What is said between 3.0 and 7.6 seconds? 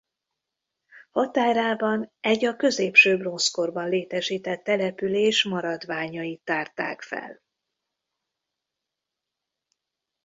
bronzkorban létesített település maradványait tárták fel.